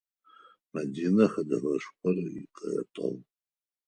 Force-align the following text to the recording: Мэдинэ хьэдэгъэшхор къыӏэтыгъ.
Мэдинэ 0.71 1.25
хьэдэгъэшхор 1.31 2.15
къыӏэтыгъ. 2.55 3.09